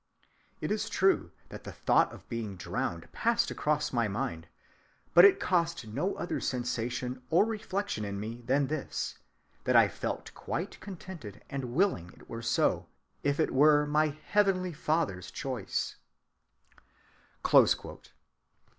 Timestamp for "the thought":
1.63-2.11